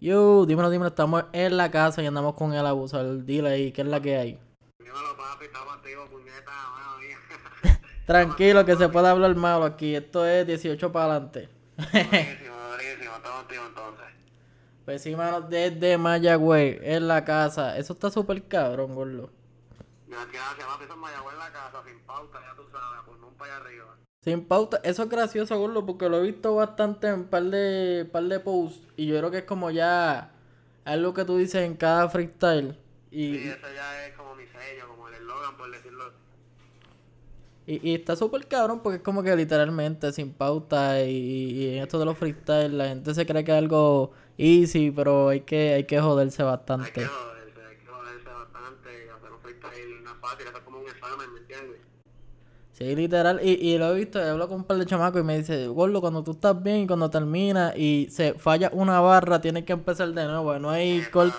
[0.00, 3.22] Yo, dímelo, dímelo, estamos en la casa y andamos con el abusador.
[3.22, 4.38] Dile ahí, ¿qué es la que hay?
[4.78, 6.52] Dímelo, papi, estamos activos, puñeta.
[8.06, 9.94] Tranquilo, que se puede hablar malo aquí.
[9.94, 11.50] Esto es 18 para adelante.
[11.76, 14.06] Buenísimo, buenísimo, estamos activos entonces.
[14.86, 17.76] Pues sí, mano, desde Mayagüez, en la casa.
[17.76, 19.28] Eso está súper cabrón, gordo.
[20.08, 23.34] Gracias, papi, eso es Mayagüez en la casa, sin pauta, ya tú sabes, por un
[23.34, 23.96] para allá arriba.
[24.22, 28.24] Sin pauta, eso es gracioso, gordo, porque lo he visto bastante en par de, par
[28.24, 28.86] de posts.
[28.96, 30.32] Y yo creo que es como ya
[30.84, 32.76] algo que tú dices en cada freestyle.
[33.10, 36.12] Y, Sí, ese ya es como mi sello, como el eslogan, por decirlo
[37.66, 41.82] y, y está súper cabrón porque es como que literalmente sin pauta y, y en
[41.82, 45.74] esto de los freestyles la gente se cree que es algo easy, pero hay que,
[45.74, 46.42] hay que joderse
[46.78, 47.06] Hay que bastante.
[47.06, 50.88] joderse, hay que joderse bastante, hacer un freestyle no es fácil, eso es como un
[50.88, 51.79] examen, ¿me entiendes?
[52.80, 53.40] Sí, literal.
[53.42, 55.66] Y, y lo he visto, he hablado con un par de chamacos y me dice,
[55.68, 59.74] Gordo, cuando tú estás bien y cuando terminas y se falla una barra, tienes que
[59.74, 60.58] empezar de nuevo.
[60.58, 61.34] No hay, fácil.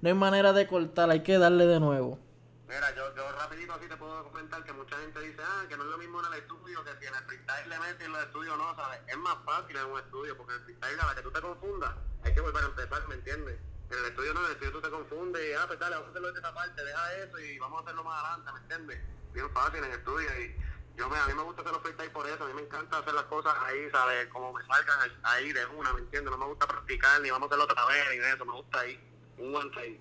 [0.00, 2.20] no hay manera de cortar, hay que darle de nuevo.
[2.68, 5.82] Mira, yo, yo rapidito así te puedo comentar que mucha gente dice, ah, que no
[5.82, 8.22] es lo mismo en el estudio, que si en el freestyle le meten en el
[8.22, 9.00] estudio no, ¿sabes?
[9.08, 11.40] Es más fácil en un estudio, porque en el freestyle a la que tú te
[11.40, 11.90] confundas,
[12.22, 13.58] hay que volver a empezar, ¿me entiendes?
[13.90, 16.06] En el estudio no, en el estudio tú te confundes y, ah, pues dale, vamos
[16.06, 18.98] a hacerlo de esta parte, deja eso y vamos a hacerlo más adelante, ¿me entiendes?
[19.34, 22.10] Bien fácil en el estudio y yo me, a mí me gusta hacer los freestyle
[22.10, 24.28] por eso, a mí me encanta hacer las cosas ahí, ¿sabes?
[24.28, 26.30] Como me salgan ahí de una, ¿me entiendes?
[26.30, 28.80] No me gusta practicar ni vamos a hacerlo otra vez ni de eso, me gusta
[28.80, 29.00] ahí,
[29.38, 30.00] un one take.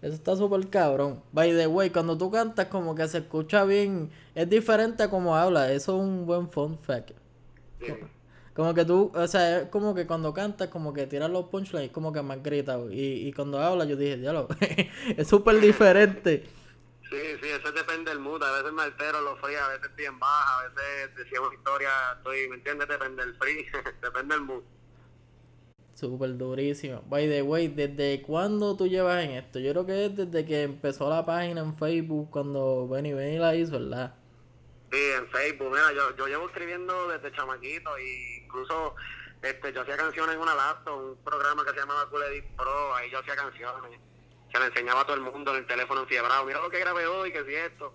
[0.00, 1.22] Eso está súper cabrón.
[1.32, 5.36] By the way, cuando tú cantas como que se escucha bien, es diferente a como
[5.36, 5.72] habla.
[5.72, 7.10] Eso es un buen fun fact.
[7.80, 7.94] Sí.
[8.54, 11.90] Como que tú, o sea, es como que cuando cantas, como que tiras los punchlines,
[11.90, 12.78] como que más grita.
[12.90, 14.46] Y, y cuando hablas, yo dije, diablo,
[15.16, 16.44] es súper diferente.
[17.10, 18.42] Sí, sí, eso depende del mood.
[18.42, 21.90] A veces me altero lo free, a veces estoy en baja, a veces una historia,
[22.16, 22.88] estoy, ¿me entiendes?
[22.88, 23.66] Depende del free,
[24.02, 24.62] depende del mood.
[25.94, 27.02] Súper durísimo.
[27.08, 29.58] By the way, ¿desde cuándo tú llevas en esto?
[29.58, 33.54] Yo creo que es desde que empezó la página en Facebook, cuando Benny Benny la
[33.56, 34.14] hizo, ¿verdad?
[34.92, 38.94] Sí, en Facebook, mira, yo, yo llevo escribiendo desde chamaquito y incluso
[39.42, 42.94] este, yo hacía canciones en una laptop, un programa que se llamaba Cool Edit Pro,
[42.94, 44.00] ahí yo hacía canciones.
[44.58, 47.44] Le enseñaba todo el mundo en el teléfono enfiebrado, mira lo que grabé hoy, que
[47.44, 47.94] si esto.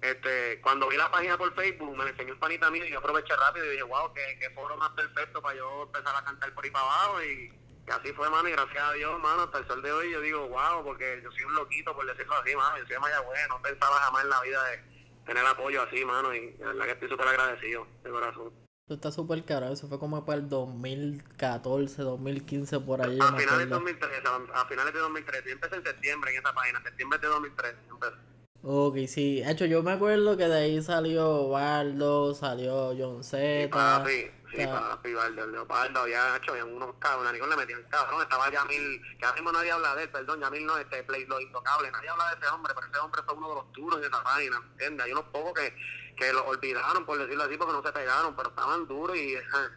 [0.00, 2.98] Este, cuando vi la página por Facebook, me la enseñó un panita mío y yo
[2.98, 6.52] aproveché rápido y dije, wow, qué, qué foro más perfecto para yo empezar a cantar
[6.54, 7.52] por ahí para abajo y,
[7.88, 10.48] así fue, mano, y gracias a Dios, mano, hasta el sol de hoy yo digo,
[10.48, 13.62] wow, porque yo soy un loquito, por decirlo así, mano, yo soy de Mayagüez, no
[13.62, 14.82] pensaba jamás en la vida de
[15.24, 18.61] tener apoyo así, mano, y verdad que estoy súper agradecido, de corazón.
[18.86, 19.68] Eso está súper caro.
[19.68, 23.16] Eso fue como para el 2014, 2015, por ahí.
[23.20, 23.74] A me finales de acuerdo.
[23.76, 24.22] 2013,
[24.54, 27.76] a, a finales de 2013, yo empecé en septiembre en esa página, septiembre de 2013,
[27.90, 28.16] empecé.
[28.64, 29.40] Ok, sí.
[29.40, 33.70] De hecho, yo me acuerdo que de ahí salió Waldo, salió John Sí, Z.
[33.70, 37.82] papi, sí, o sea, papi, Valdo, el Leopardo, había hecho, había unos cabrones, le metían
[37.90, 41.26] cabrón, estaba Yamil, que ahora mismo nadie habla de él, perdón, Yamil no, este, Play,
[41.26, 44.00] lo intocable, nadie habla de ese hombre, pero ese hombre fue uno de los duros
[44.00, 45.06] de esa página, ¿entiendes?
[45.06, 45.74] Hay unos pocos que,
[46.16, 49.34] que lo olvidaron, por decirlo así, porque no se pegaron, pero estaban duros y,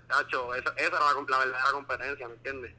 [0.07, 2.75] cacho, esa, esa era la, la verdadera competencia, ¿me entiendes?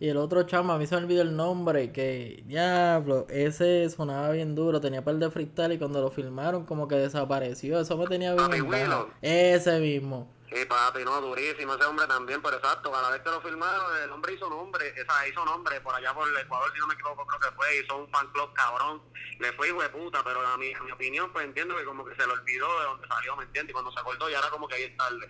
[0.00, 4.30] Y el otro chamo, a mí se me olvidó el nombre, que diablo, ese sonaba
[4.30, 8.06] bien duro, tenía par de freestyle y cuando lo filmaron como que desapareció, eso me
[8.06, 9.06] tenía bien en.
[9.22, 10.33] Ese mismo.
[10.54, 14.10] Sí, papi, no, durísimo ese hombre también, pero exacto, cada vez que lo filmaron, el
[14.10, 17.26] hombre hizo nombre, esa hizo nombre por allá por el Ecuador, si no me equivoco,
[17.26, 19.02] creo que fue, hizo un fan club cabrón,
[19.40, 22.04] le fue hijo de puta, pero a mi, a mi opinión, pues entiendo que como
[22.04, 23.70] que se lo olvidó de donde salió, ¿me entiendes?
[23.70, 25.28] Y cuando se acordó ya era como que ahí es tarde.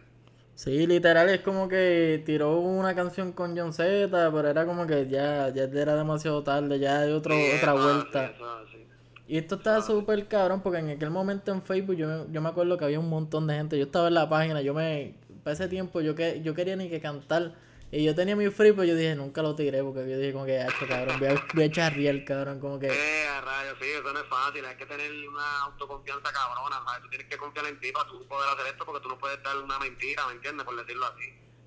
[0.56, 5.08] Sí, literal, es como que tiró una canción con John Z, pero era como que
[5.08, 8.24] ya, ya era demasiado tarde, ya hay otro, Sí, otra vuelta.
[8.26, 8.83] así, eso es así.
[9.26, 12.48] Y esto estaba súper cabrón porque en aquel momento en Facebook yo, me- yo me
[12.50, 13.78] acuerdo que había un montón de gente.
[13.78, 15.14] Yo estaba en la página, yo me...
[15.42, 17.54] Para ese tiempo yo que yo quería ni que cantar.
[17.92, 20.44] Y yo tenía mi free, pero yo dije, nunca lo tiré porque yo dije como
[20.46, 22.88] que, hacho, cabrón, voy a, voy a echar riel, cabrón, como que...
[22.88, 27.02] Eh, a rayos, sí, eso no es fácil, hay que tener una autoconfianza cabrona, ¿sabes?
[27.02, 29.40] Tú tienes que confiar en ti para tú poder hacer esto porque tú no puedes
[29.44, 30.64] dar una mentira, ¿me entiendes?
[30.64, 31.22] Por decirlo así.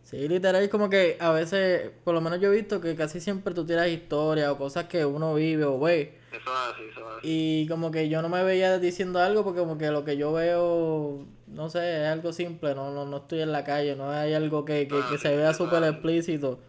[0.10, 3.20] Sí, literal, es como que a veces, por lo menos yo he visto que casi
[3.20, 6.18] siempre tú tiras historias o cosas que uno vive o ve.
[6.32, 7.20] Eso es así, eso es así.
[7.24, 10.32] Y como que yo no me veía diciendo algo porque como que lo que yo
[10.32, 14.34] veo, no sé, es algo simple, no, no, no estoy en la calle, no hay
[14.34, 16.62] algo que, que, que se vea súper explícito.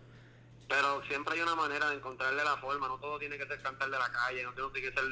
[0.68, 3.88] Pero siempre hay una manera de encontrarle la forma, no todo tiene que ser cantar
[3.90, 5.04] de la calle, no tiene que ser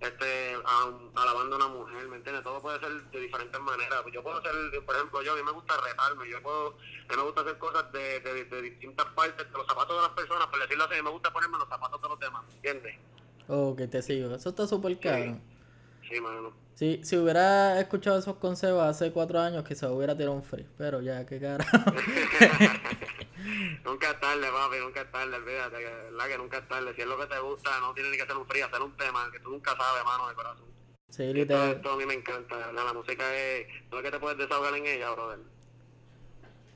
[0.00, 0.54] este,
[1.14, 2.42] alabando a una mujer, ¿me entiendes?
[2.42, 4.02] Todo puede ser de diferentes maneras.
[4.10, 4.52] Yo puedo hacer,
[4.86, 7.58] por ejemplo, yo a mí me gusta retarme, yo puedo, a mí me gusta hacer
[7.58, 11.02] cosas de, de, de distintas partes de los zapatos de las personas, por decirlo así,
[11.02, 12.96] me gusta ponerme los zapatos de los demás, ¿me entiendes?
[13.48, 15.42] Oh, que te sigo, eso está súper cabrón.
[16.08, 16.54] Sí, mano.
[16.74, 21.02] Si, si hubiera escuchado esos consejos hace cuatro años, quizás hubiera tirado un free, pero
[21.02, 21.76] ya, qué carajo.
[23.84, 26.94] nunca es tarde, papi, nunca es tarde, olvídate, que, verdad que nunca es tarde.
[26.94, 28.96] Si es lo que te gusta, no tiene ni que ser un frío, hacer un
[28.96, 30.66] tema que tú nunca sabes, mano, de corazón.
[31.08, 31.72] Sí, literal.
[31.72, 32.84] esto a mí me encanta, ¿verdad?
[32.86, 35.40] la música es, no es que te puedes desahogar en ella, brother.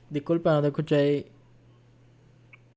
[0.09, 1.31] Disculpa, no te escuché ahí.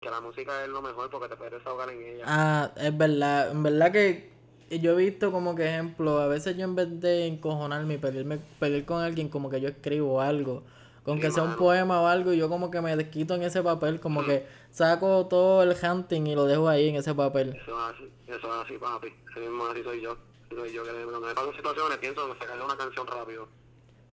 [0.01, 2.25] Que la música es lo mejor porque te puedes desahogar en ella.
[2.27, 3.51] Ah, es verdad.
[3.51, 4.31] En verdad que
[4.71, 8.39] yo he visto como que ejemplo, a veces yo en vez de encojonarme y pelearme,
[8.59, 10.63] pelear con alguien, como que yo escribo algo.
[11.05, 13.63] Con Sí, que sea un poema o algo, yo como que me desquito en ese
[13.63, 17.57] papel, como que saco todo el hunting y lo dejo ahí en ese papel.
[17.57, 19.09] Eso es así, eso es así, papi.
[19.31, 20.17] Así mismo, así soy yo.
[20.51, 23.49] Soy yo, que cuando me pasan situaciones pienso en sacarle una canción rápido.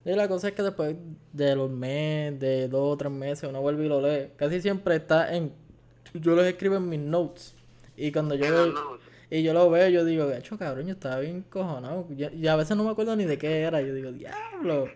[0.06, 0.95] Y la cosa es que después
[1.34, 4.30] de los meses, de dos o tres meses, uno vuelve y lo lee.
[4.38, 5.54] Casi siempre está en...
[6.13, 7.56] Yo los escribo en mis notes.
[7.98, 8.45] Y cuando yo...
[8.45, 9.00] Veo-.
[9.30, 12.07] Y yo lo veo, yo digo, hecho cabrón, yo estaba bien cojonado.
[12.16, 13.81] Y a veces no me acuerdo ni de qué era.
[13.81, 14.88] Yo digo, diablo.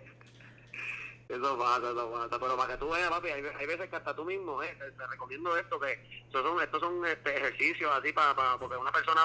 [1.31, 2.39] Eso pasa, eso pasa.
[2.39, 5.07] Pero para que tú veas, papi, hay, hay veces que hasta tú mismo, eh, te,
[5.07, 9.22] recomiendo esto, que estos son, estos son este, ejercicios así para, para, porque una persona,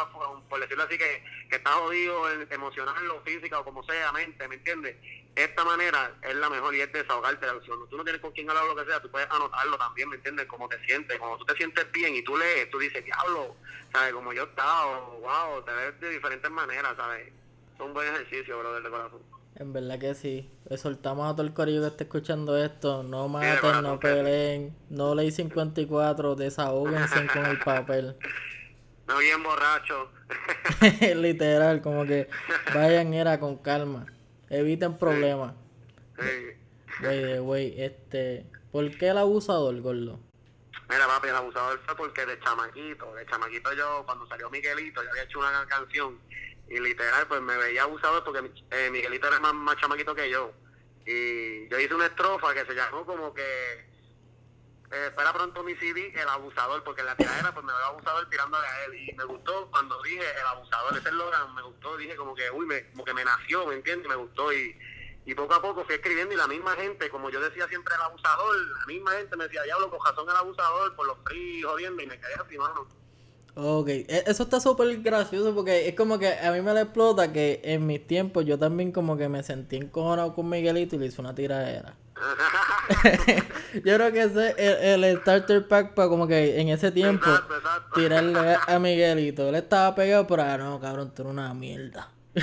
[0.48, 4.46] por, decirlo así, que, que está jodido en- emocional o física o como sea, mente,
[4.46, 4.96] ¿me entiendes?
[5.34, 7.44] Esta manera es la mejor y es desahogarte.
[7.62, 10.16] Si tú no tienes con quién hablar lo que sea, tú puedes anotarlo también, ¿me
[10.16, 10.46] entiendes?
[10.46, 11.18] Cómo te sientes.
[11.18, 13.56] Cuando tú te sientes bien y tú lees, tú dices, diablo,
[13.92, 14.14] ¿sabes?
[14.14, 17.32] Como yo estaba, wow, te ves de diferentes maneras, ¿sabes?
[17.74, 19.35] Es un buen ejercicio, brother, de corazón.
[19.58, 20.50] En verdad que sí.
[20.68, 23.02] Le soltamos a todo el corillo que esté escuchando esto.
[23.02, 24.76] No maten, no peleen.
[24.90, 26.34] No ley 54.
[26.36, 28.16] Desahóguense con el papel.
[29.06, 30.10] No bien borracho.
[31.14, 32.28] Literal, como que
[32.74, 34.04] vayan era con calma.
[34.50, 35.54] Eviten problemas.
[37.00, 38.46] Güey, güey, este.
[38.72, 40.18] ¿Por qué el abusador, gordo?
[40.88, 45.10] Mira, papi, el abusador fue porque de chamaquito, de chamaquito yo, cuando salió Miguelito, yo
[45.10, 46.18] había hecho una canción
[46.68, 50.52] y literal, pues me veía abusador porque eh, Miguelito era más, más chamaquito que yo.
[51.06, 53.86] Y yo hice una estrofa que se llamó como que
[54.92, 58.28] eh, espera pronto mi CD, el abusador, porque en la tiradera pues me veo abusador
[58.28, 58.94] tirándole a él.
[58.94, 62.66] Y me gustó cuando dije el abusador, ese eslogan me gustó, dije como que, uy,
[62.66, 64.08] me, como que me nació, ¿me entiendes?
[64.08, 64.76] Me gustó y,
[65.24, 68.02] y poco a poco fui escribiendo y la misma gente, como yo decía siempre el
[68.02, 72.06] abusador, la misma gente me decía, diablo, con el abusador, por los fríos, jodiendo, y
[72.06, 73.05] me quedé así, mano.
[73.58, 77.32] Ok, e- eso está súper gracioso porque es como que a mí me la explota
[77.32, 81.06] que en mis tiempos yo también como que me sentí encojonado con Miguelito y le
[81.06, 81.94] hice una tiradera.
[83.74, 87.24] yo creo que ese es el, el starter pack para como que en ese tiempo
[87.30, 88.00] Exacto, exacto.
[88.00, 89.48] tirarle a Miguelito.
[89.48, 92.10] Él estaba pegado, pero ah, no, cabrón, tú eres una mierda.
[92.36, 92.42] Sí,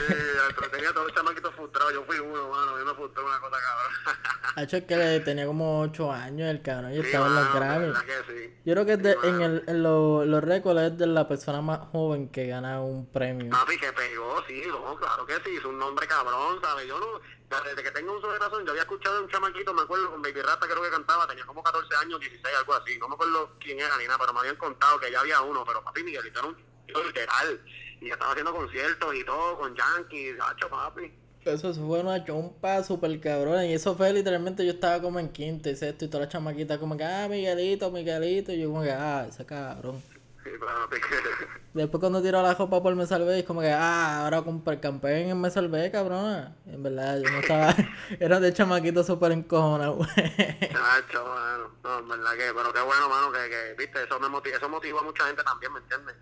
[0.72, 3.58] tenía todos los chamaquitos frustrados, yo fui uno, mano, a mí me frustró una cosa
[3.62, 4.18] cabrón.
[4.56, 7.44] Ha hecho es que le tenía como 8 años el cabrón y estaba en los
[7.46, 7.98] mano, Grammys.
[8.28, 8.60] sí.
[8.66, 9.46] Yo creo que es de- Sí, en, mano.
[9.46, 13.52] el, en lo- los récords es de la persona más joven que gana un premio.
[13.52, 16.88] Papi, que pegó, sí, no, claro que sí, es un nombre cabrón, ¿sabes?
[16.88, 17.20] Yo no,
[17.64, 20.22] desde que tengo uso de razón, yo había escuchado de un chamaquito, me acuerdo, con
[20.24, 23.52] Baby Rata creo que cantaba, tenía como 14 años, 16, algo así, no me acuerdo
[23.60, 26.40] quién era ni nada, pero me habían contado que ya había uno, pero papi, Miguelito
[26.40, 26.58] era un
[27.06, 27.62] literal,
[28.04, 31.12] y ya estaba haciendo conciertos y todo, con Yankee, gacho, papi.
[31.46, 33.64] Eso fue una chompa super cabrón.
[33.66, 36.80] Y eso fue literalmente, yo estaba como en quinto y sexto y toda la chamaquita
[36.80, 38.52] como que, ah, Miguelito, Miguelito.
[38.52, 40.02] Y yo como que, ah, ese cabrón.
[40.44, 40.98] Sí, papi.
[41.74, 45.30] Después cuando tiró la copa por Me Salvé, es como que, ah, ahora el campeón
[45.30, 46.56] en Me Salvé, cabrona.
[46.68, 47.74] En verdad, yo no estaba,
[48.20, 49.98] era de chamaquito súper encojonado.
[50.18, 54.30] Gacho, mano, no, en verdad que, pero qué bueno, mano, que, que viste, eso me
[54.30, 56.16] motiva, eso motiva a mucha gente también, ¿me entiendes?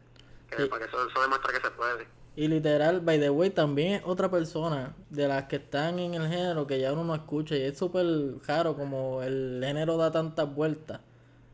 [0.52, 0.66] Que.
[0.68, 2.08] Para que eso, eso demuestra que se puede.
[2.36, 6.30] Y literal, by the way, también es otra persona de las que están en el
[6.30, 8.06] género que ya uno no escucha y es súper
[8.48, 11.02] raro como el género da tantas vueltas.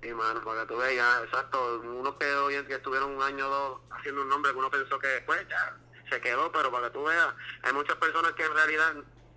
[0.04, 3.50] Sí, mano, para que tú veas, exacto, unos que hoy que estuvieron un año o
[3.50, 5.76] dos haciendo un nombre que uno pensó que después ya
[6.12, 7.34] se quedó, pero para que tú veas,
[7.64, 8.94] hay muchas personas que en realidad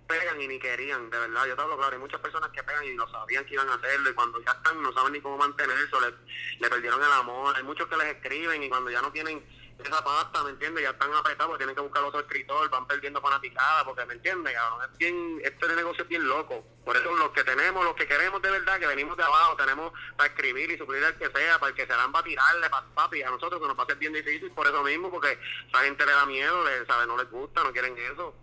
[0.07, 2.85] pegan y ni querían, de verdad, yo te hablo claro, hay muchas personas que pegan
[2.85, 5.37] y no sabían que iban a hacerlo y cuando ya están no saben ni cómo
[5.37, 9.11] mantenerse, le, le perdieron el amor, hay muchos que les escriben y cuando ya no
[9.11, 9.43] tienen
[9.89, 10.83] esa pasta, ¿me entiendes?
[10.83, 14.53] Ya están apretados tienen que buscar otro escritor, van perdiendo fanaticada, porque, ¿me entiendes?
[14.91, 16.63] Es bien, este negocio es bien loco.
[16.85, 19.91] Por eso los que tenemos, los que queremos de verdad, que venimos de abajo, tenemos
[20.17, 22.85] para escribir y suplir al que sea, para el que se dan para tirarle, para
[22.87, 26.11] papi, a nosotros que nos pase bien difícil, por eso mismo, porque esa gente le
[26.11, 27.05] da miedo, le, ¿sabe?
[27.07, 28.33] no les gusta, no quieren eso.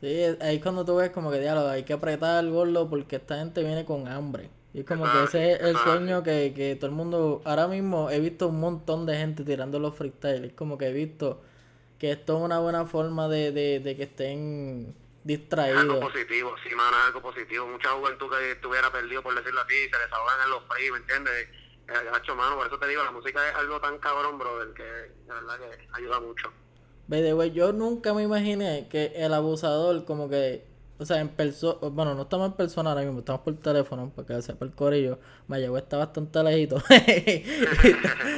[0.00, 3.16] Sí, es- ahí cuando tú ves como que diablo, hay que apretar al gordo porque
[3.16, 4.50] esta gente viene con hambre.
[4.72, 8.10] Y es como que ese es el sueño que, que todo el mundo, ahora mismo
[8.10, 10.44] he visto un montón de gente tirando los freestyle.
[10.44, 11.42] Es como que he visto
[11.98, 14.94] que esto es una buena forma de, de, de que estén
[15.58, 15.98] Es algo distraídos.
[16.00, 17.66] positivo, sí, mano, es algo positivo.
[17.66, 21.48] Mucha juventud que estuviera perdido, por decirlo así, se desahogan en los free, ¿me entiendes?
[21.88, 24.82] Eh, gacho, mano, por eso te digo, la música es algo tan cabrón, brother, que
[24.82, 26.52] de verdad que ayuda mucho.
[27.08, 30.64] By the way, yo nunca me imaginé que el abusador como que
[30.98, 34.40] o sea, en persona, bueno, no estamos en persona ahora mismo, estamos por teléfono, porque
[34.40, 35.18] sea por el corillo.
[35.46, 36.82] Mayagüez está bastante lejito.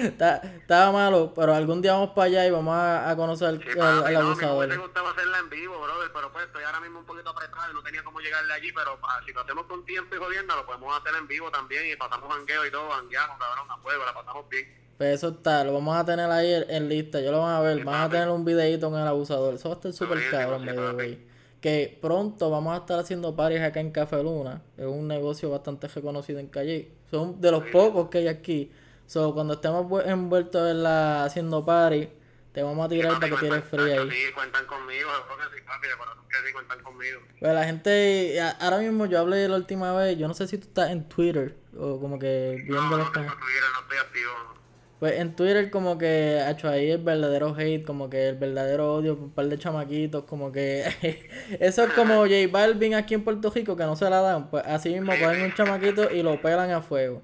[0.03, 4.13] estaba malo, pero algún día vamos para allá y vamos a, conocer al, sí, al,
[4.13, 4.67] no, abusador.
[4.67, 7.75] Me gustaba hacerla en vivo, brother, pero pues estoy ahora mismo un poquito apretado y
[7.75, 10.67] no tenía cómo llegarle allí, pero ah, si lo hacemos con tiempo y jodiendo, lo
[10.67, 14.15] podemos hacer en vivo también y pasamos banqueo y todo, banqueamos, cabrón, a fuego, la
[14.15, 14.67] pasamos bien.
[14.99, 17.85] Pues eso está, lo vamos a tener ahí en, lista, yo lo van a ver,
[17.85, 20.93] van a tener un videito con el abusador, eso va a estar súper cabrón, medio
[20.95, 21.29] güey
[21.61, 24.63] que pronto vamos a estar haciendo paris acá en Café Luna.
[24.77, 26.91] Es un negocio bastante reconocido en Calle.
[27.11, 28.71] Son de los pocos que hay aquí.
[29.07, 32.09] So, cuando estemos envueltos en la haciendo paris,
[32.53, 34.11] te vamos a tirar para que tires frío ahí.
[34.11, 35.09] Sí, cuentan conmigo,
[35.55, 35.89] sí, papi,
[36.29, 37.21] que sí, cuentan conmigo.
[37.41, 40.67] Pues la gente, ahora mismo yo hablé la última vez, yo no sé si tú
[40.69, 44.58] estás en Twitter o como que viendo no, no tengo Twitter, no estoy activo.
[44.99, 48.95] Pues en Twitter como que ha hecho ahí el verdadero hate, como que el verdadero
[48.95, 50.85] odio por un par de chamaquitos, como que
[51.61, 54.65] eso es como J Balvin aquí en Puerto Rico que no se la dan, pues
[54.67, 57.23] así mismo cogen un chamaquito y lo pelan a fuego.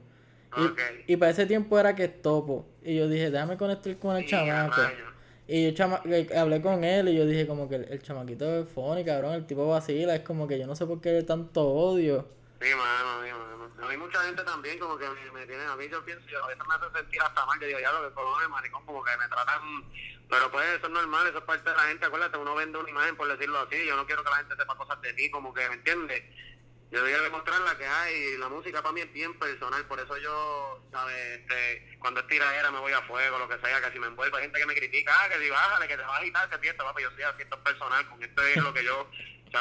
[1.08, 2.64] Y, para ese tiempo era que topo.
[2.84, 4.80] Y yo dije, déjame conectar con el chamaco.
[5.46, 6.00] Y yo chama
[6.36, 9.66] hablé con él y yo dije como que el, chamaquito es funny, cabrón, el tipo
[9.66, 12.26] vacila, es como que yo no sé por qué tanto odio.
[12.64, 13.86] Sí, mano, sí, mano.
[13.86, 16.46] A mí mucha gente también como que me, tiene, a mí yo pienso, yo, a
[16.46, 19.14] veces me hace sentir hasta mal, yo digo, ya lo que colores, maricón, como que
[19.18, 19.84] me tratan,
[20.30, 22.88] pero pues eso es normal, eso es parte de la gente, acuérdate, uno vende una
[22.88, 25.52] imagen por decirlo así, yo no quiero que la gente sepa cosas de mí, como
[25.52, 26.22] que, ¿me entiendes?
[26.90, 30.00] Yo voy a demostrar la que hay, la música para mí es bien personal, por
[30.00, 31.40] eso yo, ¿sabes?
[31.40, 34.38] Este, cuando es tiradera me voy a fuego, lo que sea, que si me envuelvo,
[34.38, 36.58] hay gente que me critica, ah, que si bájale, que te vas a agitar, que
[36.60, 39.06] fiesta, papi, yo soy así, esto es personal, con esto es lo que yo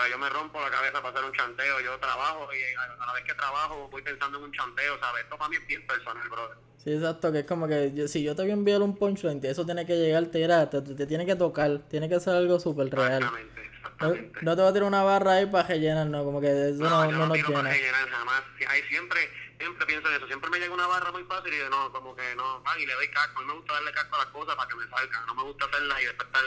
[0.10, 3.24] yo me rompo la cabeza para hacer un chanteo, yo trabajo y a la vez
[3.24, 5.24] que trabajo voy pensando en un chanteo, ¿sabes?
[5.24, 6.58] Esto para mí es bien personal, brother.
[6.84, 9.66] Sí, exacto, que es como que si yo te voy a enviar un punchline, eso
[9.66, 10.46] tiene que llegar, te,
[10.82, 13.24] te, te tiene que tocar, tiene que ser algo súper real.
[13.24, 14.40] Exactamente, exactamente.
[14.42, 16.90] No, te va a tirar una barra ahí para rellenar, no, como que eso no,
[16.90, 17.54] no, no, no nos llena.
[17.54, 21.24] Para rellenar jamás, ahí siempre, siempre pienso en eso, siempre me llega una barra muy
[21.24, 23.74] fácil y digo, no, como que no, y le doy casco, a mí me gusta
[23.74, 26.28] darle casco a las cosas para que me salgan, no me gusta hacerlas y después
[26.28, 26.44] estar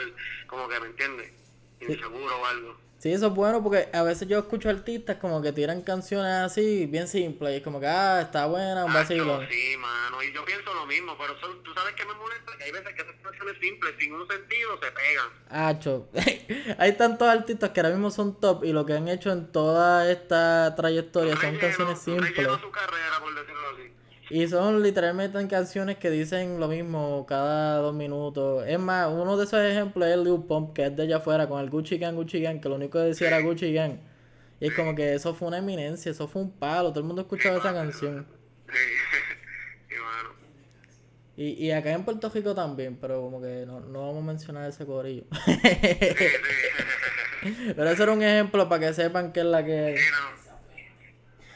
[0.47, 1.33] como que, ¿me entiendes?
[1.79, 2.86] Inseguro o algo.
[2.99, 6.87] Sí, eso es bueno porque a veces yo escucho artistas como que tiran canciones así,
[6.87, 9.39] bien simples, y es como que, ah, está buena, un vacilo.
[9.47, 12.71] Sí, mano, y yo pienso lo mismo, pero tú sabes que me molesta que hay
[12.71, 15.27] veces que esas canciones simples, sin un sentido, se pegan.
[15.49, 16.09] Acho,
[16.79, 20.09] hay tantos artistas que ahora mismo son top y lo que han hecho en toda
[20.09, 22.47] esta trayectoria son canciones simples.
[24.29, 28.65] Y son literalmente canciones que dicen lo mismo cada dos minutos.
[28.67, 31.61] Es más, uno de esos ejemplos es Lil Pump, que es de allá afuera, con
[31.61, 33.99] el Gucci Gang, Gucci Gang, que lo único que decía era Gucci Gang.
[34.59, 37.21] Y es como que eso fue una eminencia, eso fue un palo, todo el mundo
[37.21, 38.27] escuchaba esa canción.
[41.39, 44.67] Y, y acá en Puerto Rico también, pero como que no, no vamos a mencionar
[44.67, 45.25] ese corillo.
[47.75, 49.99] pero eso era un ejemplo para que sepan que es la que...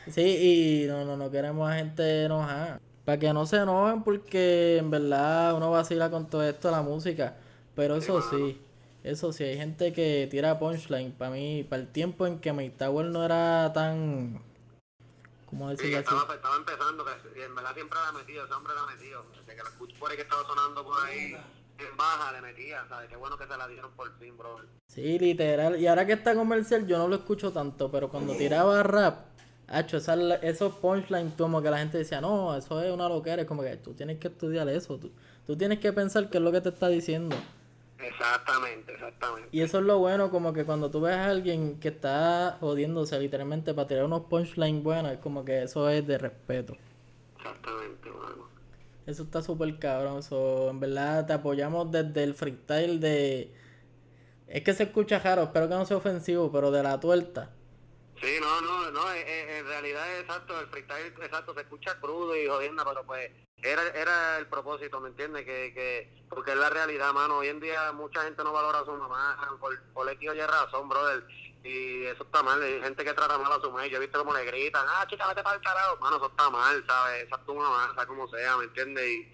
[0.10, 2.80] Sí, y no, no, no queremos a gente enojada.
[3.06, 7.36] Para que no se enojen porque en verdad uno vacila con todo esto la música.
[7.76, 8.62] Pero eso sí,
[9.04, 11.12] eso sí, hay gente que tira punchline.
[11.12, 14.42] Para mí, para el tiempo en que Mike Tower no era tan...
[15.46, 18.86] ¿Cómo decirlo sí, estaba, estaba, empezando, que en verdad siempre la metido, ese hombre la
[18.86, 19.26] metido.
[19.38, 21.36] Desde que la escucho por ahí que estaba sonando por ahí
[21.90, 23.10] en baja le metía, ¿sabes?
[23.10, 24.60] Qué bueno que se la dieron por fin, bro.
[24.88, 25.80] Sí, literal.
[25.80, 29.31] Y ahora que está comercial yo no lo escucho tanto, pero cuando tiraba rap
[29.72, 33.44] Hacho, esos punchlines como que la gente decía, no, eso es una loquera.
[33.44, 34.98] Es como que tú tienes que estudiar eso.
[34.98, 35.12] Tú,
[35.48, 37.36] tú tienes que pensar qué es lo que te está diciendo.
[37.98, 39.50] Exactamente, exactamente.
[39.52, 43.18] Y eso es lo bueno, como que cuando tú ves a alguien que está jodiéndose
[43.20, 46.76] literalmente para tirar unos punchlines buenos, es como que eso es de respeto.
[47.38, 48.50] Exactamente, bueno.
[49.06, 50.20] Eso está súper cabrón.
[50.20, 53.54] Eso, en verdad te apoyamos desde el freestyle de...
[54.48, 57.52] Es que se escucha raro, espero que no sea ofensivo, pero de la tuerta.
[58.22, 62.48] Sí, no, no, no, eh, en realidad exacto, el freestyle exacto se escucha crudo y
[62.48, 63.32] jodiendo, pero pues
[63.64, 65.44] era, era el propósito, ¿me entiendes?
[65.44, 68.86] Que, que, porque es la realidad, mano, hoy en día mucha gente no valora a
[68.86, 71.26] su mamá por, por X o Y razón, brother,
[71.64, 74.20] y eso está mal, hay gente que trata mal a su mamá, yo he visto
[74.20, 77.24] como le gritan, ah, chica, vete para el carajo, mano, eso está mal, ¿sabes?
[77.24, 79.04] Esa es tu mamá, sea como sea, ¿me entiendes?
[79.04, 79.34] Y,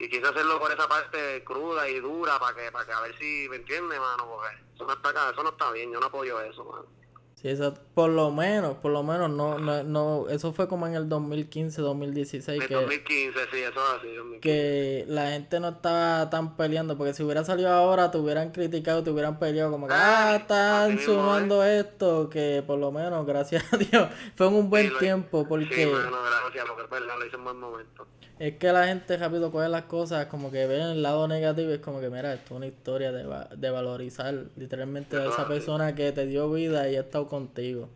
[0.00, 3.16] y quise hacerlo por esa parte cruda y dura para que, para que a ver
[3.16, 4.26] si, ¿me entiendes, mano?
[4.26, 7.03] Porque eso no está, eso no está bien, yo no apoyo eso, mano.
[7.44, 10.94] Sí, eso, por lo menos, por lo menos, no, no, no, eso fue como en
[10.94, 12.62] el 2015, 2016.
[12.62, 14.40] En que, 2015, sí, eso así.
[14.40, 19.02] Que la gente no estaba tan peleando, porque si hubiera salido ahora, te hubieran criticado,
[19.04, 23.76] te hubieran peleado, como que, ah, están sumando esto, que por lo menos, gracias a
[23.76, 25.74] Dios, fue en un buen tiempo, porque...
[25.74, 28.06] Sí, bueno, gracias, porque es verdad, lo hice en buen momento.
[28.38, 31.78] Es que la gente rápido coge las cosas, como que ven el lado negativo, es
[31.80, 35.94] como que, mira, esto es una historia de, va- de valorizar literalmente a esa persona
[35.94, 37.88] que te dio vida y ha estado contigo.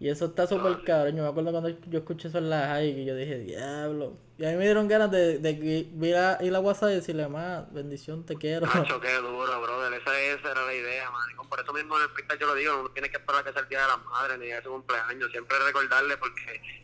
[0.00, 1.14] Y eso está súper cabrón.
[1.16, 4.14] Yo me acuerdo cuando yo escuché eso en la high y yo dije, diablo.
[4.38, 6.94] Y a mí me dieron ganas de, de que- ir a, ir a WhatsApp y
[6.94, 8.64] decirle, más, bendición, te quiero.
[8.66, 9.92] Nacho, qué duro, brother.
[10.00, 11.48] Esa, esa era la idea, man.
[11.50, 13.52] Por eso mismo en el freestyle yo lo digo, no tienes que esperar a que
[13.52, 15.30] sea el día de las madres ni de su cumpleaños.
[15.30, 16.81] Siempre recordarle porque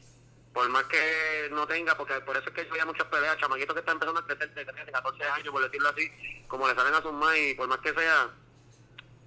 [0.58, 3.74] por más que no tenga, porque por eso es que yo veía muchas peleas, chamaquitos
[3.74, 6.10] que están empezando a crecer de 13, 14 años, por decirlo así,
[6.48, 8.28] como le salen a sus más y por más que sea,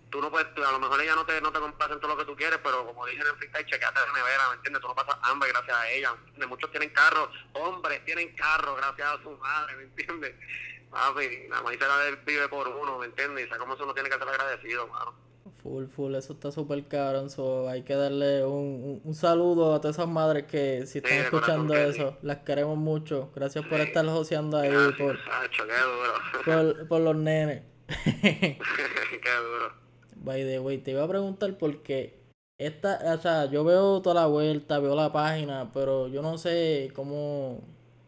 [0.09, 2.25] tú no puedes, a lo mejor ella no te, no te complacen todo lo que
[2.25, 4.81] tú quieres, pero como dije en el freestyle, chequeate la nevera, ¿me entiendes?
[4.81, 6.49] Tú no pasas hambre gracias a ella, ¿me entiendes?
[6.49, 10.35] Muchos tienen carro, hombres tienen carro gracias a su madre, ¿me entiendes?
[10.91, 11.79] Papi, la maíz
[12.25, 13.45] vive por uno, ¿me entiendes?
[13.45, 15.30] Y sabes cómo uno tiene que ser agradecido, mano.
[15.63, 17.29] Full, full, eso está súper cabrón.
[17.29, 21.11] So, hay que darle un, un, un saludo a todas esas madres que si están
[21.13, 23.29] Sí, escuchando eso, las queremos mucho.
[23.35, 26.75] Gracias por estar joseando ahí, Gracias, por, qué duro.
[26.77, 27.61] por, por los nenes.
[28.21, 29.73] qué duro.
[30.15, 32.21] By the way, te iba a preguntar porque
[32.57, 36.91] esta, o sea, yo veo toda la vuelta, veo la página, pero yo no sé
[36.95, 37.59] cómo,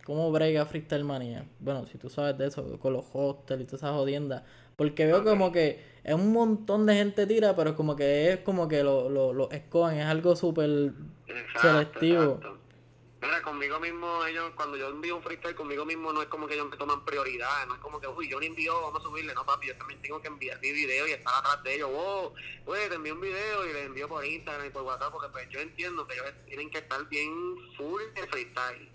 [0.05, 1.45] cómo brega Freestyle Manía.
[1.59, 4.43] Bueno, si tú sabes de eso, con los hostels y todas esas jodiendas.
[4.75, 8.67] Porque veo como que es un montón de gente tira, pero como que es como
[8.67, 10.93] que lo, lo, lo escogen, es algo súper
[11.61, 12.23] selectivo.
[12.23, 12.63] exacto.
[13.23, 16.55] Mira, conmigo mismo, ellos, cuando yo envío un freestyle conmigo mismo, no es como que
[16.55, 19.33] ellos me toman prioridad, no es como que, uy, yo le envío, vamos a subirle,
[19.33, 22.33] no, papi, yo también tengo que enviar mi video y estar atrás de ellos, wow,
[22.65, 25.47] güey, te envío un video y les envío por Instagram y por WhatsApp, porque pues
[25.49, 27.31] yo entiendo que ellos tienen que estar bien
[27.77, 28.89] full de freestyle,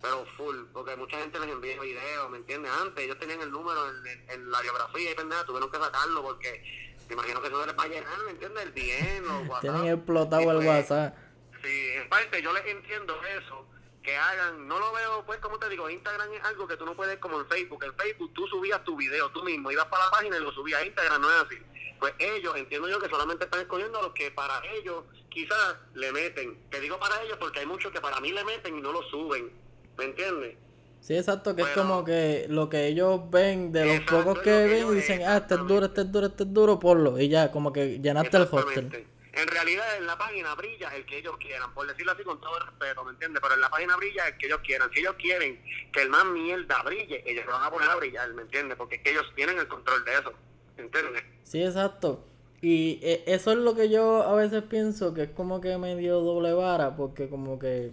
[0.00, 2.70] pero full, porque mucha gente les envía videos, ¿me entiendes?
[2.80, 6.22] Antes ellos tenían el número en, en- en la biografía y pendeja, tuvieron que sacarlo
[6.22, 6.62] porque
[7.08, 8.62] me imagino que eso les va a llenar, ¿me entiendes?
[8.64, 9.60] El DM, los WhatsApp.
[9.62, 11.16] Tienen explotado el pues, WhatsApp.
[11.62, 13.66] Sí, en parte yo les entiendo eso,
[14.02, 16.94] que hagan, no lo veo, pues como te digo, Instagram es algo que tú no
[16.94, 20.10] puedes como en Facebook, en Facebook tú subías tu video tú mismo, ibas para la
[20.12, 21.56] página y lo subías a Instagram, no es así.
[21.98, 26.12] Pues ellos, entiendo yo que solamente están escogiendo a los que para ellos quizás le
[26.12, 26.70] meten.
[26.70, 29.02] Te digo para ellos porque hay muchos que para mí le meten y no lo
[29.10, 29.50] suben,
[29.98, 30.56] ¿me entiendes?
[31.00, 34.68] Sí, exacto, que es como que lo que ellos ven de los pocos que lo
[34.68, 37.18] que ven dicen, ah, este es duro, este es duro, este es duro, ponlo.
[37.18, 39.06] Y ya, como que llenaste el hostel.
[39.32, 42.58] En realidad en la página brilla el que ellos quieran, por decirlo así con todo
[42.58, 43.40] el respeto, ¿me entiendes?
[43.40, 44.90] Pero en la página brilla el que ellos quieran.
[44.92, 48.34] Si ellos quieren que el más mierda brille, ellos lo van a poner a brillar,
[48.34, 48.76] ¿me entiendes?
[48.76, 50.32] Porque es que ellos tienen el control de eso,
[50.76, 51.22] ¿me entiendes?
[51.44, 52.24] Sí, exacto.
[52.60, 56.20] Y eh, eso es lo que yo a veces pienso que es como que medio
[56.20, 57.92] doble vara, porque como que,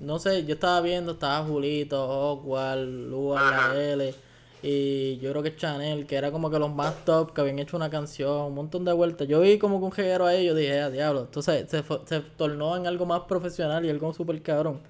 [0.00, 3.82] no sé, yo estaba viendo, estaba Julito, Hogwarts, Lua, la.
[3.92, 4.14] L,
[4.62, 7.76] y yo creo que Chanel, que era como que los más top, que habían hecho
[7.76, 9.26] una canción, un montón de vueltas.
[9.26, 11.20] Yo vi como que un jeguero ahí, yo dije, ah, diablo.
[11.22, 14.80] Entonces se, se tornó en algo más profesional y algo súper cabrón.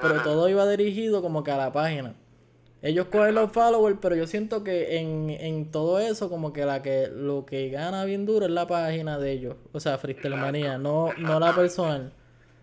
[0.00, 0.24] Pero Ajá.
[0.24, 2.14] todo iba dirigido como que a la página.
[2.82, 6.80] Ellos cogen los followers, pero yo siento que en, en todo eso, como que la
[6.80, 9.56] que lo que gana bien duro es la página de ellos.
[9.72, 12.12] O sea, Freestyle Manía, no, no la personal.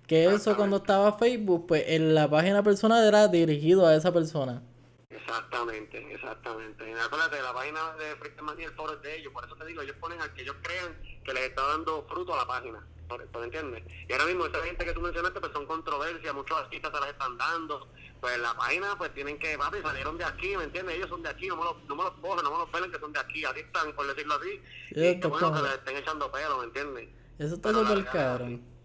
[0.07, 4.63] Que eso cuando estaba Facebook, pues en la página personal era dirigido a esa persona.
[5.09, 6.89] Exactamente, exactamente.
[6.89, 9.65] Y acuérdate, la página de Freestyle Money, el foro es de ellos, por eso te
[9.65, 12.87] digo, ellos ponen al que ellos crean que les está dando fruto a la página,
[13.09, 13.83] ¿por, por entiendes?
[14.07, 17.09] Y ahora mismo esa gente que tú mencionaste, pues son controversias, muchos artistas se las
[17.09, 17.89] están dando,
[18.21, 20.95] pues la página, pues tienen que, papi, salieron de aquí, ¿me entiendes?
[20.95, 22.91] Ellos son de aquí, no me los, no me los cojan, no me los pelen
[22.91, 25.61] que son de aquí, así están, por decirlo así, Sí, y esto es bueno que
[25.63, 27.09] les estén echando pelo, ¿me entiendes?
[27.39, 28.76] Eso está súper cabrón.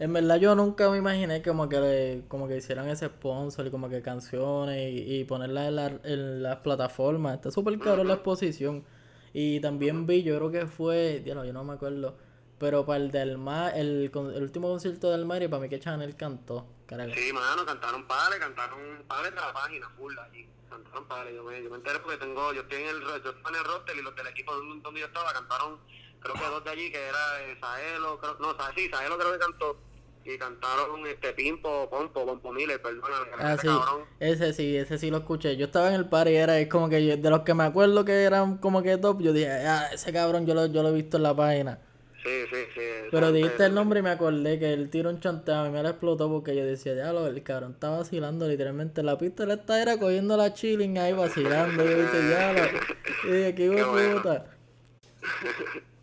[0.00, 3.88] En verdad yo nunca me imaginé como que como que hicieran ese sponsor y como
[3.88, 7.34] que canciones y, y ponerlas en, la- en las plataformas.
[7.36, 8.84] Está súper cabrón la exposición.
[9.32, 12.16] Y también vi, yo creo que fue, diablo, yo no me acuerdo,
[12.58, 15.80] pero para el del mar, el, el último concierto del mar y para mí que
[15.80, 17.10] Chanel cantó, carajo.
[17.14, 18.78] Sí, mano, cantaron padres, cantaron
[19.08, 20.46] padres de la página, full allí.
[20.70, 23.32] Cantaron padres, yo me, yo me enteré porque tengo, yo estoy en el, yo estoy
[23.48, 25.78] en el roster y los del equipo donde yo estaba cantaron,
[26.24, 29.32] creo que dos de allí, que era eh, Saelo, creo, no, Sa- sí, Saelo creo
[29.32, 29.76] que cantó,
[30.24, 33.08] y cantaron este Pimpo, Pompo, Pompo Miller, perdona,
[33.38, 34.06] Ah, sí, cabrón.
[34.20, 35.56] ese sí, ese sí lo escuché.
[35.56, 37.64] Yo estaba en el party y era es como que yo- de los que me
[37.64, 40.88] acuerdo que eran como que top, yo dije, ah, ese cabrón yo lo, yo lo
[40.88, 41.78] he visto en la página.
[42.22, 42.80] Sí, sí, sí.
[43.10, 45.90] Pero dijiste el nombre y me acordé que el tiro un chanteo y me la
[45.90, 49.02] explotó porque yo decía, ya lo, el cabrón está vacilando literalmente.
[49.02, 51.84] La pista le está era cogiendo la chilling ahí vacilando.
[51.84, 52.60] Y yo dije, ya lo.
[53.28, 54.22] Y dije, qué bueno.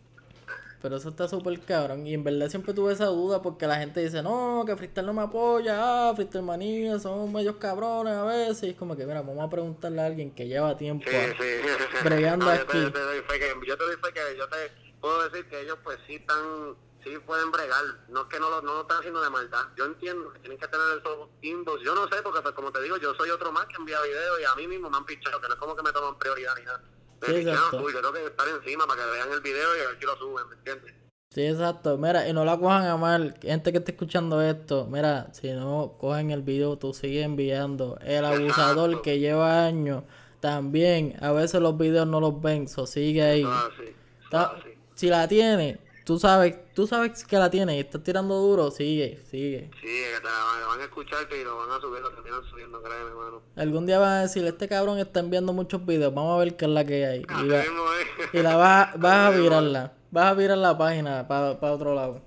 [0.82, 2.06] Pero eso está súper cabrón.
[2.06, 5.14] Y en verdad siempre tuve esa duda porque la gente dice, no, que Freestyle no
[5.14, 8.64] me apoya, ah, Freestyle Manía, son medios cabrones a veces.
[8.64, 11.08] Y es como que, mira, vamos a preguntarle a alguien que lleva tiempo.
[11.08, 12.02] Sí, sí.
[12.04, 12.82] bregando No, yo, te, aquí.
[12.82, 14.56] yo te doy fe que, yo te doy fe que yo te
[15.00, 17.84] puedo decir que ellos pues sí están sí pueden bregar.
[18.08, 19.66] No es que no lo, no lo están haciendo de maldad.
[19.76, 21.82] Yo entiendo que tienen que tener esos inbox.
[21.82, 24.40] Yo no sé, porque pues, como te digo, yo soy otro más que envía videos
[24.40, 26.54] y a mí mismo me han pichado, que no es como que me toman prioridad
[26.56, 26.82] ni nada.
[27.26, 27.82] Picharon, exacto.
[27.82, 30.06] uy, yo tengo que estar encima para que vean el video y a ver si
[30.06, 30.94] lo suben, ¿me entiendes?
[31.30, 31.96] Sí, exacto.
[31.96, 33.34] Mira, y no la cojan a mal.
[33.40, 37.98] Gente que esté escuchando esto, mira, si no cogen el video, tú sigues enviando.
[38.04, 39.02] El abusador Exacto.
[39.02, 40.04] que lleva años,
[40.40, 43.44] también, a veces los videos no los ven, so sigue ahí.
[43.46, 43.94] Ah, sí.
[44.32, 44.70] Ah, sí.
[44.94, 49.20] Si la tiene, tú sabes, tú sabes que la tiene y estás tirando duro, sigue,
[49.30, 49.70] sigue.
[49.80, 52.44] Sí, que te la van, van a escucharte y lo van a subir, lo terminan
[52.44, 53.42] subiendo, créeme, hermano.
[53.56, 56.64] Algún día van a decir, este cabrón está enviando muchos videos, vamos a ver qué
[56.64, 57.22] es la que hay.
[57.28, 58.34] Así Y, va- mismo es.
[58.34, 62.22] y la vas, vas a virarla, vas a virar la página para otro lado.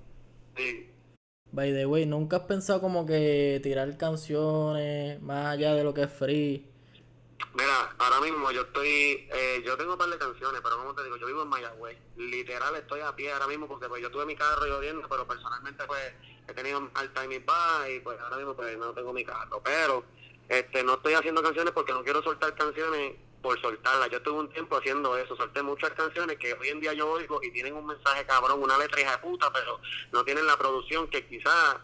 [0.55, 0.89] Sí.
[1.51, 6.03] By the way, ¿nunca has pensado como que tirar canciones más allá de lo que
[6.03, 6.67] es free?
[7.53, 11.03] Mira, ahora mismo yo estoy, eh, yo tengo un par de canciones, pero como te
[11.03, 11.97] digo, yo vivo en Mayagüez.
[12.17, 15.85] Literal estoy a pie ahora mismo porque pues yo tuve mi carro lloviendo, pero personalmente
[15.85, 16.13] pues
[16.47, 19.61] he tenido alta en mi y pues ahora mismo pues no tengo mi carro.
[19.63, 20.03] Pero
[20.49, 24.09] este no estoy haciendo canciones porque no quiero soltar canciones por soltarlas.
[24.09, 27.41] Yo tuve un tiempo haciendo eso, solté muchas canciones que hoy en día yo oigo
[27.43, 29.79] y tienen un mensaje cabrón, una letra hija de puta, pero
[30.11, 31.77] no tienen la producción que quizás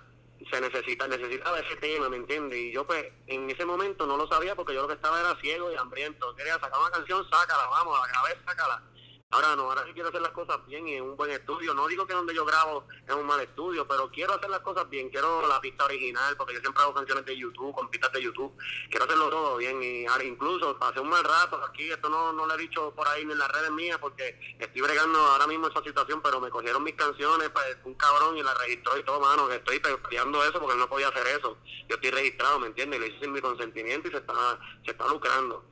[0.49, 2.57] se necesita, necesitaba ese tema, ¿me entiendes?
[2.57, 5.35] Y yo pues en ese momento no lo sabía porque yo lo que estaba era
[5.41, 6.35] ciego y hambriento.
[6.35, 8.83] Quería sacar una canción, sácala, vamos, a la cabeza, sácala.
[9.31, 11.73] Ahora no, ahora sí quiero hacer las cosas bien y en un buen estudio.
[11.73, 14.89] No digo que donde yo grabo es un mal estudio, pero quiero hacer las cosas
[14.89, 15.09] bien.
[15.09, 18.53] Quiero la pista original, porque yo siempre hago canciones de YouTube, con pistas de YouTube.
[18.89, 21.89] Quiero hacerlo todo bien y ahora incluso pasé un mal rato aquí.
[21.89, 24.81] Esto no, no lo he dicho por ahí ni en las redes mías porque estoy
[24.81, 28.57] bregando ahora mismo esa situación, pero me cogieron mis canciones, pues, un cabrón y las
[28.57, 29.49] registró y todo, mano.
[29.49, 31.57] Estoy pe- peleando eso porque él no podía hacer eso.
[31.87, 32.97] Yo estoy registrado, ¿me entiendes?
[32.97, 35.63] Y lo hice sin mi consentimiento y se está, se está lucrando.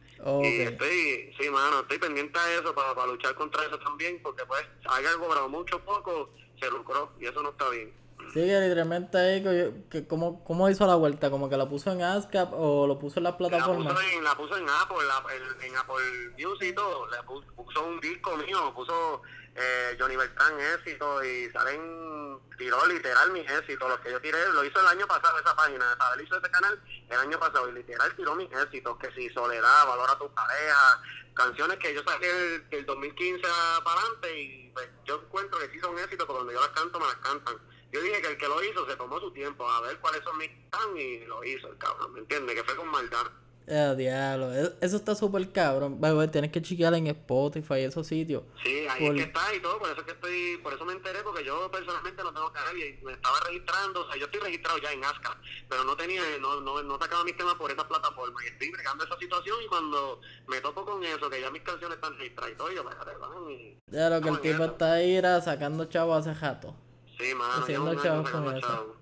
[0.43, 4.45] Y estoy, sí, mano, estoy pendiente a eso para, para luchar contra eso también, porque
[4.45, 7.93] pues haya cobrado mucho poco, se lucró y eso no está bien.
[8.33, 11.29] Sí, que literalmente ahí, que, que ¿cómo, ¿cómo hizo la vuelta?
[11.31, 13.93] ¿Como que la puso en ASCAP o lo puso en las La plataformas?
[13.93, 17.47] puso, en, la puso en Apple, la- en, en Apple Music y todo, le puso,
[17.55, 19.21] puso un disco mío, puso
[19.55, 24.63] eh, Johnny Beltrán éxito y salen, tiró literal mis éxitos, los que yo tiré, lo
[24.63, 26.19] hizo el año pasado esa página, ¿sabes?
[26.19, 26.79] Él hizo ese canal
[27.09, 31.01] el año pasado y literal tiró mis éxitos, que si Soledad, Valora a tu pareja,
[31.33, 33.41] canciones que yo saqué del, del 2015
[33.83, 36.99] para adelante y pues, yo encuentro que sí son éxitos, porque cuando yo las canto
[36.99, 37.55] me las cantan.
[37.91, 40.37] Yo dije que el que lo hizo se tomó su tiempo a ver cuáles son
[40.37, 42.55] mis tan y lo hizo el cabrón, ¿me entiendes?
[42.55, 43.25] Que fue con maldad.
[43.71, 46.01] Eh, diablo, e- eso está súper cabrón.
[46.31, 48.41] Tienes que chequear en Spotify y esos sitios.
[48.63, 50.85] Sí, ahí Por- es que está y todo, por eso es que estoy, por eso
[50.85, 54.25] me enteré, porque yo personalmente no tengo canal y me estaba registrando, o sea, yo
[54.25, 57.69] estoy registrado ya en ASCA, pero no tenía, no, no, no sacaba mis temas por
[57.69, 61.51] esa plataforma y estoy bregando esa situación y cuando me topo con eso, que ya
[61.51, 63.77] mis canciones están registradas y todo, yo, van y...
[63.85, 66.75] Ya lo que el tipo está ahí era sacando chavos hace rato.
[67.19, 68.95] Sí, mano, Haciendo chavos con eso.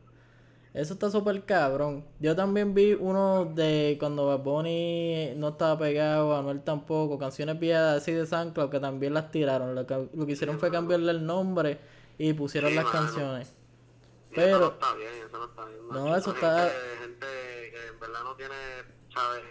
[0.74, 2.06] Eso está súper cabrón.
[2.20, 7.98] Yo también vi uno de cuando Bad Bunny no estaba pegado, Anuel tampoco, canciones viejas
[8.02, 9.74] así de SoundCloud que también las tiraron.
[9.74, 11.80] Lo que, lo que hicieron fue cambiarle el nombre
[12.20, 13.00] y pusieron Sí, las mano.
[13.00, 13.54] canciones.
[14.36, 15.88] Pero- eso no está bien, eso no está bien.
[15.90, 17.26] No, eso está- Gente, gente
[17.72, 18.56] que en verdad no tiene,
[19.12, 19.42] ¿sabes?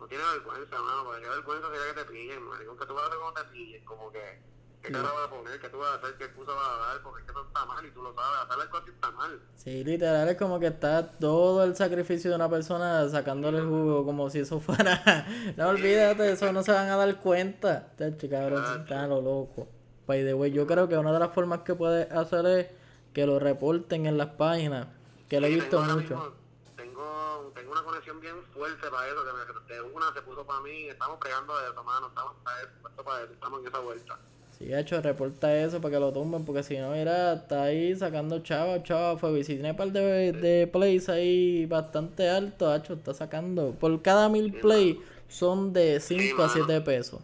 [0.00, 3.04] No tiene vergüenza, mano, porque qué vergüenza sería que te pillen, maricón, que tú vas
[3.04, 4.40] a hacer como te pillen, como que...
[4.86, 5.60] ¿Qué cara vas a poner?
[5.60, 6.14] ¿Qué tú vas a hacer?
[6.16, 7.02] ¿Qué excusa vas a dar?
[7.02, 8.38] Porque es que eso está mal y tú lo sabes.
[8.44, 9.40] Hacer las cosas está mal.
[9.56, 14.04] Sí, literal es como que está todo el sacrificio de una persona sacándole el jugo
[14.04, 15.02] como si eso fuera...
[15.56, 17.88] no olvídate, eso no se van a dar cuenta.
[17.96, 19.68] Tacho, cabrón, está lo loco.
[20.06, 22.66] By the way, yo creo que una de las formas que puedes hacer es
[23.12, 24.86] que lo reporten en las páginas.
[25.28, 26.14] Que lo he Sí, visto tengo mucho.
[26.14, 26.32] mismo-
[26.76, 30.60] tengo, tengo una conexión bien fuerte para eso, que me, de una se puso para
[30.60, 34.18] mí, estamos pregando de eso, mano, estamos para eso, para eso, estamos en esa vuelta.
[34.58, 38.38] Sí, hecho, reporta eso para que lo tumben, porque si no, mira, está ahí sacando
[38.42, 39.38] chava, chava, fue.
[39.38, 43.72] Y si tiene un par de, de plays ahí bastante alto, hecho, está sacando.
[43.72, 44.96] Por cada mil plays
[45.28, 46.64] son de 5 a mano.
[46.66, 47.20] 7 pesos.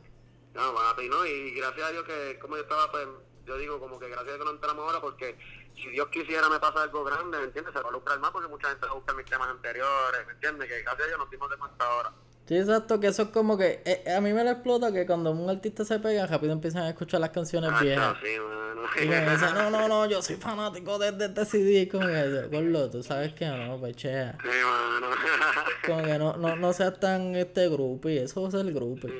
[0.55, 3.09] No, papi, no, y gracias a Dios que, como yo estaba, pues,
[3.47, 5.39] yo digo como que gracias a Dios que no entramos ahora, porque
[5.75, 7.73] si Dios quisiera me pasa algo grande, ¿me entiendes?
[7.73, 10.33] Se va a lucrar más porque mucha gente va a buscar mis temas anteriores, ¿me
[10.35, 10.69] entiendes?
[10.69, 12.13] Que gracias a Dios nos dimos de cuenta ahora.
[12.47, 13.81] Sí, exacto, que eso es como que.
[13.85, 16.89] eh, a mí me lo explota que cuando un artista se pega, rápido empiezan a
[16.91, 18.17] escuchar las canciones Ah, viejas.
[18.23, 18.83] sí, mano.
[19.03, 21.89] Y me dicen, no, no, no, yo soy fanático de, de este CD.
[21.89, 24.37] Como que, gordo, tú sabes que no, pues chea.
[24.43, 25.07] Sí, mano.
[25.87, 29.09] Como que no, no, no seas tan este grupo y eso es el grupo.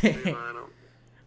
[0.00, 0.62] Sí, mano.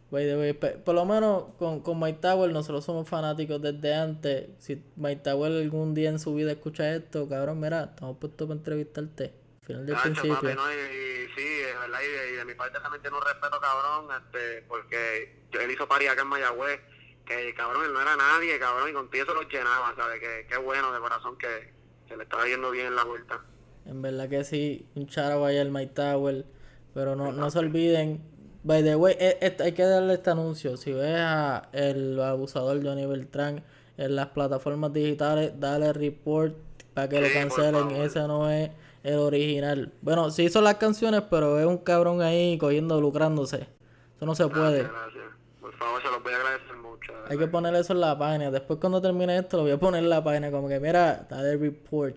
[0.09, 4.47] Por lo menos con, con Mike Tower nosotros somos fanáticos desde antes.
[4.59, 8.57] Si Mike Tower algún día en su vida escucha esto, cabrón, mira, estamos puestos para
[8.57, 9.33] entrevistarte.
[9.65, 10.35] Final del principio.
[10.35, 13.17] papi, no, y, y sí, es verdad, y de, y de mi parte también tiene
[13.17, 16.79] un respeto cabrón, este, porque él hizo pari acá en Mayagüez,
[17.25, 20.19] que cabrón, él no era nadie, cabrón, y contigo eso los llenaba, ¿sabes?
[20.19, 21.73] Que, qué bueno de corazón que
[22.07, 23.41] se le estaba yendo bien en la vuelta.
[23.85, 26.45] En verdad que sí, un charo vaya al My Tower,
[26.93, 28.21] pero no, no se olviden.
[28.63, 30.75] By the way, e- e- hay que darle este anuncio.
[30.77, 33.63] Si ves a el abusador Johnny Beltrán
[33.97, 36.55] en las plataformas digitales, dale report
[36.95, 37.91] para que lo Sí, por cancelen.
[37.91, 38.71] Ese no es
[39.05, 39.93] el original.
[40.01, 43.67] Bueno, sí hizo las canciones, pero es un cabrón ahí cogiendo, lucrándose.
[44.15, 44.79] Eso no se puede.
[44.79, 45.25] Gracias, gracias.
[45.61, 47.13] Por favor, se los voy a agradecer mucho.
[47.13, 48.49] de Hay que poner eso en la página.
[48.49, 50.49] Después cuando termine esto lo voy a poner en la página.
[50.49, 52.15] Como que mira, dale report.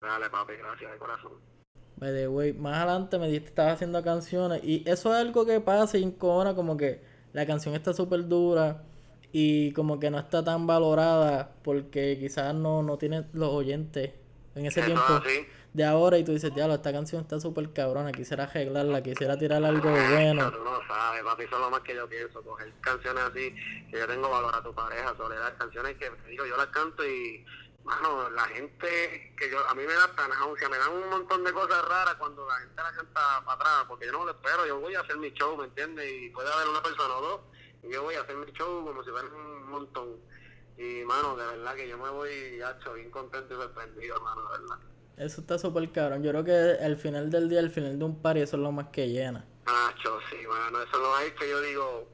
[0.00, 1.32] Dale, papi, gracias de corazón.
[1.96, 5.46] By the way, más adelante me dijiste que estabas haciendo canciones y eso es algo
[5.46, 7.00] que pasa y encojona como que
[7.32, 8.82] la canción está súper dura
[9.32, 14.12] y como que no está tan valorada porque quizás no, no tiene los oyentes
[14.54, 15.46] en ese Eso tiempo así.
[15.72, 19.62] De ahora y tú dices, diablo, esta canción está súper cabrona, quisiera arreglarla, quisiera tirar
[19.64, 20.50] algo bueno.
[20.50, 23.54] Tú no sabes, papi, eso es lo más que yo pienso, coger canciones así,
[23.90, 27.44] que yo tengo valor a tu pareja, soledad, canciones que digo, yo las canto y,
[27.84, 31.44] mano, la gente, que yo, a mí me da tan náusea, me dan un montón
[31.44, 34.66] de cosas raras cuando la gente la canta para atrás, porque yo no lo espero,
[34.66, 36.10] yo voy a hacer mi show, ¿me entiendes?
[36.10, 37.40] Y puede haber una persona o dos,
[37.82, 40.16] y yo voy a hacer mi show como si fuera un montón.
[40.78, 44.58] Y, mano, de verdad que yo me voy, hacho, bien contento y sorprendido, hermano, de
[44.58, 44.78] verdad.
[45.18, 46.22] Eso está súper cabrón.
[46.22, 48.70] Yo creo que al final del día, al final de un party, eso es lo
[48.70, 49.44] más que llena.
[49.66, 52.08] Nacho, sí, mano, eso no hay que yo digo,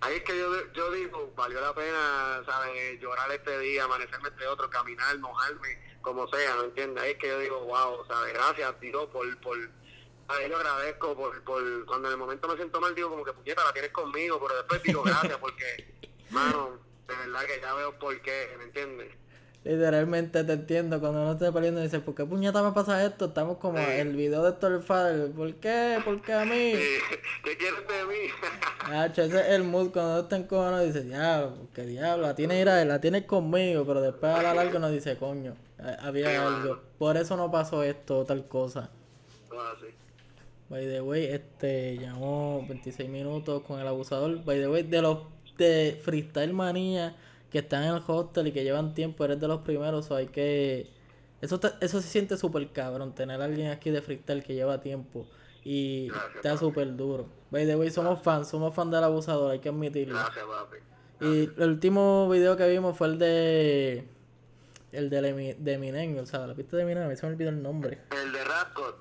[0.00, 3.00] ahí es que yo, yo digo, valió la pena, ¿sabes?
[3.00, 7.02] Llorar este día, amanecerme este otro, caminar, mojarme, como sea, ¿me entiendes?
[7.02, 8.34] Ahí es que yo digo, wow, ¿sabes?
[8.34, 9.56] Gracias, Dios, por, por,
[10.28, 13.24] a él lo agradezco, por, por, cuando en el momento me siento mal, digo, como
[13.24, 15.94] que puñeta, la tienes conmigo, pero después digo, gracias, porque,
[16.30, 19.21] mano, de verdad que ya veo por qué, ¿me entiendes?
[19.64, 23.26] Literalmente te entiendo cuando uno está peleando dice, ¿por qué puñeta me pasa esto?
[23.26, 23.84] Estamos como Sí.
[23.90, 25.98] el video de Héctor Father, ¿por qué?
[26.04, 26.72] ¿Por qué a mí?
[26.74, 28.28] Sí, ¿Qué quieres de mí?
[28.92, 32.26] Hacho, ese es el mood cuando uno está en cojones y dice, diablo, qué diablo,
[32.26, 35.96] la tiene ira, la tiene conmigo, pero después a la larga uno dice, coño, eh,
[36.00, 36.80] había algo.
[36.98, 38.90] Por eso no pasó esto o tal cosa.
[39.52, 39.86] Ah, sí.
[40.70, 44.42] By the way, este llamó 26 minutos con el abusador.
[44.44, 45.18] By the way, de los
[45.56, 47.14] de Freestyle Manía
[47.52, 50.26] que están en el hostel y que llevan tiempo, eres de los primeros, o hay
[50.26, 50.90] que.
[51.40, 54.80] Eso, te- eso se siente súper cabrón, tener a alguien aquí de freestyle que lleva
[54.80, 55.26] tiempo
[55.64, 57.26] y Gracias, está súper duro.
[57.50, 60.14] By the way, somos fans, somos fans del abusador, hay que admitirlo.
[60.14, 60.76] Gracias, papi.
[61.20, 64.08] Y el último video que vimos fue el de.
[64.92, 67.32] El de, Emi- de Eminem, o sea, la pista de Eminem, a mí se me
[67.32, 67.98] olvidó el nombre.
[68.10, 68.96] El de Rapcot.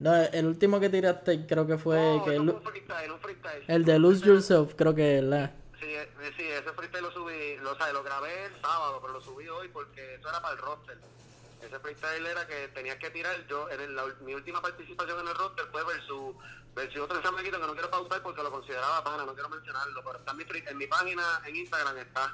[0.00, 1.98] No, el último que tiraste creo que fue.
[1.98, 3.64] Oh, que no el, fue un freestyle, un freestyle.
[3.68, 5.52] el de Lose Yourself, creo que es la.
[5.82, 9.20] Sí, eh, sí, ese freestyle lo subí, lo, o lo grabé el sábado, pero lo
[9.20, 10.96] subí hoy porque eso era para el roster.
[11.60, 15.34] Ese freestyle era que tenías que tirar, yo, en la, mi última participación en el
[15.34, 16.36] roster fue versus,
[16.72, 20.18] versus otro chamaquito que no quiero pautar porque lo consideraba pana, no quiero mencionarlo, pero
[20.20, 22.32] está en mi, en mi página, en Instagram está,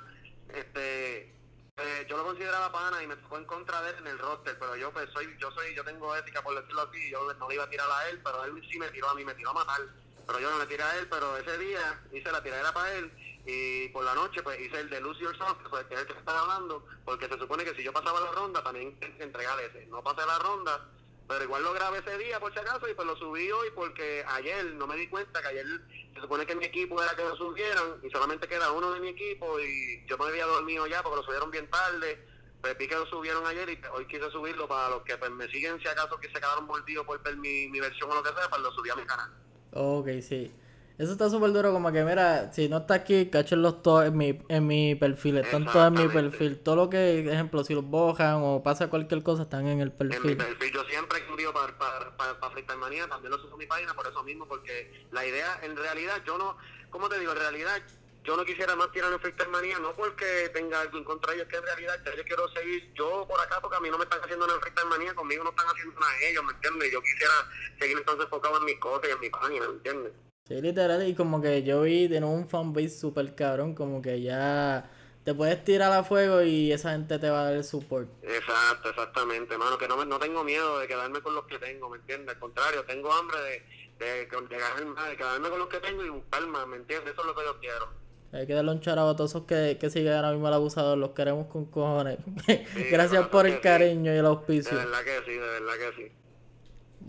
[0.50, 1.34] este,
[1.78, 4.58] eh, yo lo consideraba pana y me tocó en contra de él en el roster,
[4.58, 7.54] pero yo pues soy, yo soy, yo tengo ética por decirlo así, yo no le
[7.54, 9.54] iba a tirar a él, pero él sí me tiró a mí, me tiró a
[9.54, 9.80] matar,
[10.26, 13.11] pero yo no le tiré a él, pero ese día hice la tiradera para él
[13.48, 15.56] y por la noche pues hice el de Lose Yourself,
[15.88, 18.62] que es el que estaba hablando, porque se supone que si yo pasaba la ronda
[18.62, 20.87] también entregar ese, no pasé la ronda,
[21.26, 24.22] pero igual lo grabé ese día por si acaso y pues lo subí hoy porque
[24.28, 25.64] ayer no me di cuenta que ayer
[26.12, 29.08] se supone que mi equipo era que lo subieran y solamente queda uno de mi
[29.08, 32.22] equipo y yo me había dormido ya porque lo subieron bien tarde
[32.61, 35.48] pues vi que lo subieron ayer y hoy quise subirlo para los que pues, me
[35.48, 38.30] siguen si acaso que se quedaron mordidos por ver mi, mi versión o lo que
[38.30, 39.30] sea pues lo subí a mi canal
[39.72, 40.52] Ok, sí.
[40.98, 44.42] Eso está súper duro, como que mira, si no está aquí, cáchenlos todos en mi,
[44.48, 45.38] en mi perfil.
[45.38, 46.58] Están todos en mi perfil.
[46.58, 50.08] Todo lo que, ejemplo, si los bojan o pasa cualquier cosa, están en el en
[50.08, 50.37] mi perfil.
[50.37, 53.94] perfil yo siempre envío para para para, para Manía también lo subo a mi página
[53.94, 56.56] por eso mismo porque la idea en realidad yo no
[56.90, 57.32] ¿cómo te digo?
[57.32, 57.80] en realidad
[58.24, 61.46] yo no quisiera más tirar en Freestyle Manía no porque tenga algo en contra ellos
[61.48, 64.20] que en realidad yo quiero seguir yo por acá porque a mí no me están
[64.20, 66.92] haciendo en el Freestyle Manía conmigo no están haciendo nada ellos ¿me entiendes?
[66.92, 67.34] yo quisiera
[67.78, 70.12] seguir entonces enfocado en mis cosas y en mi página ¿me entiendes?
[70.48, 74.22] Sí, literal, y como que yo vi de nuevo un fanbase súper cabrón, como que
[74.22, 74.90] ya
[75.22, 78.08] te puedes tirar a fuego y esa gente te va a dar el support.
[78.22, 81.90] Exacto, exactamente, hermano, que no, me, no tengo miedo de quedarme con los que tengo,
[81.90, 82.34] ¿me entiendes?
[82.34, 83.62] Al contrario, tengo hambre de,
[83.98, 87.12] de, de, de quedarme con los que tengo y buscar más, ¿me entiendes?
[87.12, 87.88] Eso es lo que yo quiero.
[88.32, 90.96] Hay que darle un charado a todos esos que, que siguen ahora mismo al abusador,
[90.98, 92.18] los queremos con cojones.
[92.90, 93.61] Gracias por el sí.
[93.61, 94.76] cariño y el De auspicio.
[94.76, 96.12] verdad que sí, de verdad que sí.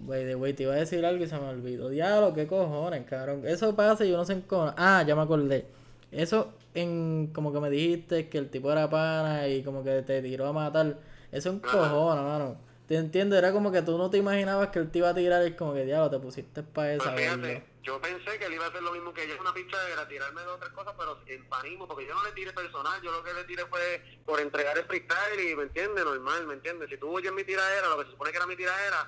[0.05, 1.89] Wey, de wey, te iba a decir algo y se me olvidó.
[1.89, 3.43] Diablo, qué cojones, cabrón.
[3.45, 4.73] Eso pasa y yo no sé en cómo.
[4.77, 5.65] Ah, ya me acordé.
[6.12, 10.21] Eso en como que me dijiste que el tipo era pana y como que te
[10.21, 10.97] tiró a matar.
[11.31, 12.57] Eso es un cojón, mano.
[12.88, 15.45] Te entiendo, era como que tú no te imaginabas que él te iba a tirar
[15.45, 18.65] y como que diablo, te pusiste para esa Pues fíjate, yo pensé que él iba
[18.65, 21.47] a hacer lo mismo que ella, una pichadera, tirarme dos o tres cosas, pero en
[21.47, 24.75] panismo, porque yo no le tiré personal, yo lo que le tiré fue por entregar
[24.75, 26.03] el freestyle y, ¿me entiendes?
[26.03, 26.89] Normal, ¿me entiendes?
[26.89, 29.07] Si tú oyes mi tiradera, lo que se supone que era mi tiradera,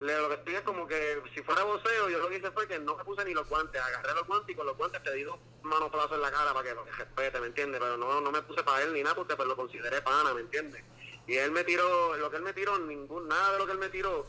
[0.00, 2.66] le, lo que estoy es como que si fuera voceo, yo lo que hice fue
[2.66, 5.14] que no me puse ni los guantes, agarré los guantes y con los guantes te
[5.14, 7.80] di dos manoprazos en la cara para que lo respete, ¿me entiendes?
[7.80, 10.42] Pero no, no me puse para él ni nada porque pues, lo consideré pana, ¿me
[10.42, 10.82] entiendes?
[11.26, 13.78] Y él me tiró, lo que él me tiró, ningún, nada de lo que él
[13.78, 14.26] me tiró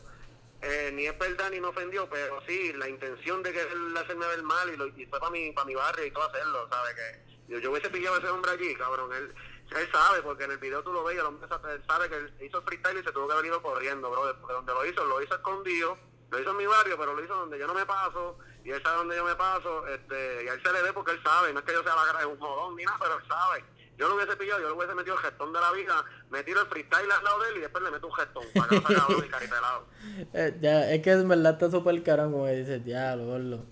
[0.62, 4.26] eh, ni es verdad ni me ofendió, pero sí, la intención de que él hacerme
[4.26, 6.94] ver mal y, lo, y fue para mi, para mi barrio y todo hacerlo, ¿sabes?
[6.94, 9.12] Que yo, yo hubiese pillado a ese hombre allí, cabrón.
[9.12, 9.34] Él,
[9.74, 12.32] él sabe, porque en el video tú lo ves, el hombre él sabe que él
[12.40, 14.36] hizo freestyle y se tuvo que haber ido corriendo, bro.
[14.40, 15.98] Porque donde lo hizo, lo hizo escondido,
[16.30, 18.82] lo hizo en mi barrio, pero lo hizo donde yo no me paso, y él
[18.82, 21.52] sabe donde yo me paso, este, y a él se le ve porque él sabe,
[21.52, 23.64] no es que yo sea la cara de un jodón ni nada, pero él sabe.
[23.98, 26.60] Yo lo hubiese pillado, yo lo hubiese metido el gestón de la vida, me tiro
[26.60, 28.88] el freestyle al lado de él y después le meto un gestón para que no
[28.88, 29.86] salga carita de lado.
[30.32, 33.64] Eh, ya, es que en verdad está súper caro como dices, diablo, gordo.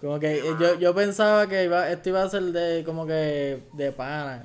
[0.00, 3.62] Como que eh, yo, yo pensaba que iba, esto iba a ser de como que
[3.72, 4.44] de pana.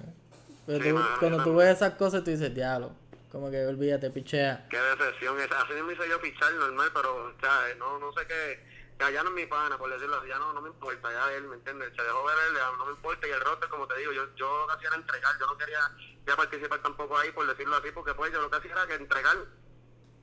[0.67, 2.91] Pero tú, cuando tú ves esas cosas tú dices, diablo.
[3.31, 4.67] Como que olvídate, pichea.
[4.69, 5.37] Qué decepción.
[5.39, 9.29] Así me hice yo pichar normal, pero sea, no, no sé qué ya, ya no
[9.29, 11.93] es mi pana, por decirlo así, ya no, no me importa, ya él, ¿me entiendes?
[11.95, 14.59] Se dejó ver él, no me importa, y el roster, como te digo, yo, yo
[14.59, 15.79] lo que hacía era entregar, yo no quería
[16.25, 18.95] ya participar tampoco ahí, por decirlo así, porque pues yo lo que hacía era que
[18.95, 19.37] entregar,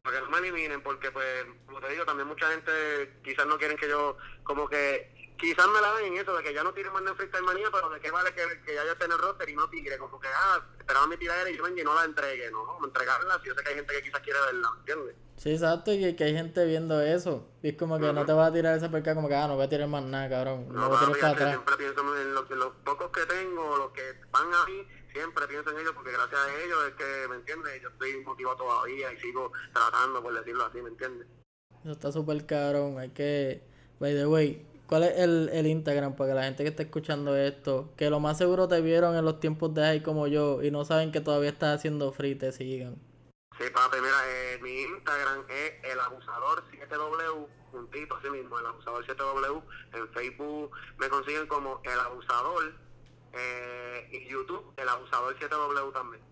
[0.02, 3.58] para que no me eliminen, porque pues, como te digo, también mucha gente quizás no
[3.58, 6.72] quieren que yo, como que quizás me la ven en eso, de que ya no
[6.72, 9.12] tire más en freestyle manía, pero de qué vale que, que ya yo esté en
[9.12, 11.84] el roster y no tigre, como que, ah, esperaba mi tiradera y yo venga y
[11.84, 14.68] no la entregue, no, entregarla, si yo sé que hay gente que quizás quiere verla,
[14.78, 15.16] ¿entiendes?
[15.36, 18.50] Sí, exacto, y que, hay gente viendo eso, y es como que no te vas
[18.50, 20.88] a tirar esa perca como que, ah, no voy a tirar más nada, cabrón, no,
[20.88, 21.50] voy a tirar para atrás.
[21.50, 25.70] Siempre pienso en los, los pocos que tengo, los que van a mí, siempre pienso
[25.70, 27.82] en ellos porque gracias a ellos es que, ¿me entiendes?
[27.82, 31.26] Yo estoy motivado todavía y sigo tratando, por decirlo así, ¿me entiendes?
[31.82, 33.62] Eso está súper cabrón, hay que,
[34.00, 37.34] by the way, ¿Cuál es el, el Instagram para que la gente que está escuchando
[37.36, 40.70] esto, que lo más seguro te vieron en los tiempos de ahí como yo y
[40.70, 42.96] no saben que todavía estás haciendo free, te sigan?
[43.58, 49.06] Sí, papi, mira, eh, mi Instagram es el abusador 7W, juntito así mismo, el abusador
[49.06, 49.62] 7W.
[49.94, 52.74] En Facebook me consiguen como el abusador
[53.32, 56.22] eh, y YouTube, el abusador 7W también.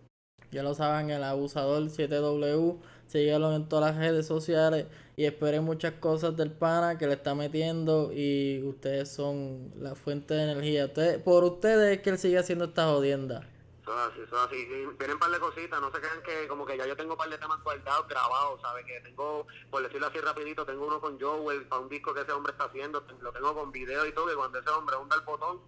[0.51, 2.79] Ya lo saben, el abusador 7W
[3.12, 7.35] síguelo en todas las redes sociales y esperen muchas cosas del pana que le está
[7.35, 10.87] metiendo y ustedes son la fuente de energía.
[10.87, 13.46] Ustedes, por ustedes es que él sigue haciendo esta jodienda.
[13.83, 14.57] Eso así, eso así.
[14.64, 17.18] Vienen un par de cositas, no se crean que como que ya yo tengo un
[17.18, 18.87] par de temas guardados, grabados, ¿sabes?
[18.87, 22.33] Que tengo, por decirlo así rapidito, tengo uno con Joel para un disco que ese
[22.33, 25.22] hombre está haciendo, lo tengo con video y todo, que cuando ese hombre hunda el
[25.22, 25.61] botón,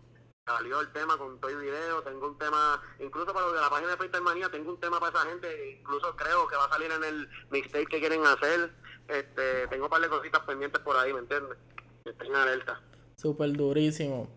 [0.47, 3.71] salió el tema con todo el video, tengo un tema, incluso para los de la
[3.71, 6.69] página de Freestyle Manía, tengo un tema para esa gente, incluso creo que va a
[6.69, 8.71] salir en el mixtape que quieren hacer,
[9.09, 11.57] este, tengo un par de cositas pendientes por ahí, ¿me entiendes?
[12.05, 12.81] Estoy en alerta.
[13.17, 14.29] Súper durísimo.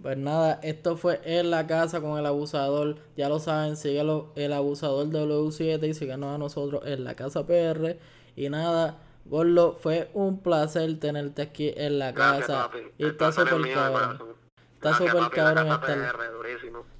[0.00, 2.96] Pues nada, esto fue En la Casa con el Abusador.
[3.18, 7.98] Ya lo saben, síguelo, el Abusador W7 y síganos a nosotros en la Casa PR.
[8.34, 12.70] Y nada, Gorlo, fue un placer tenerte aquí en la casa.
[12.96, 14.39] Y está súper cabrón.
[14.82, 16.16] Está súper cabrón estar.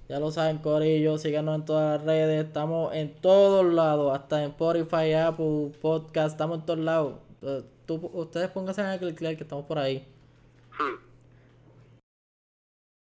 [0.06, 1.16] Ya lo saben, Corillo.
[1.16, 2.44] Síganos en todas las redes.
[2.44, 4.14] Estamos en todos lados.
[4.14, 6.32] Hasta en Spotify, Apple, Podcast.
[6.32, 7.14] Estamos en todos lados.
[7.86, 10.06] ustedes pónganse a clicar que estamos por ahí.
[10.78, 11.09] Hmm.